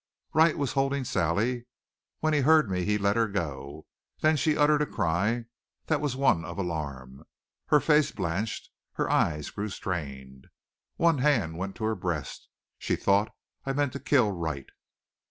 Wright 0.33 0.57
was 0.57 0.73
holding 0.73 1.03
Sally. 1.03 1.67
When 2.21 2.33
he 2.33 2.39
heard 2.39 2.71
me 2.71 2.85
he 2.85 2.97
let 2.97 3.15
her 3.15 3.27
go. 3.27 3.85
Then 4.21 4.35
she 4.35 4.57
uttered 4.57 4.81
a 4.81 4.87
cry 4.87 5.45
that 5.85 6.01
was 6.01 6.15
one 6.15 6.43
of 6.43 6.57
alarm. 6.57 7.23
Her 7.67 7.79
face 7.79 8.11
blanched; 8.11 8.71
her 8.93 9.11
eyes 9.11 9.51
grew 9.51 9.69
strained. 9.69 10.47
One 10.95 11.19
hand 11.19 11.55
went 11.59 11.75
to 11.75 11.83
her 11.83 11.93
breast. 11.93 12.49
She 12.79 12.95
thought 12.95 13.31
I 13.63 13.73
meant 13.73 13.93
to 13.93 13.99
kill 13.99 14.31
Wright. 14.31 14.69